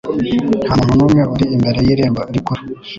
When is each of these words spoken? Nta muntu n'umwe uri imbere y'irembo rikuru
Nta 0.65 0.73
muntu 0.79 0.93
n'umwe 0.99 1.21
uri 1.33 1.45
imbere 1.55 1.79
y'irembo 1.85 2.21
rikuru 2.33 2.61